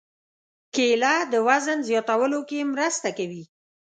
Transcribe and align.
کېله 0.75 1.13
د 1.31 1.33
وزن 1.47 1.79
زیاتولو 1.89 2.39
کې 2.49 2.59
مرسته 2.73 3.09
کوي. 3.17 3.43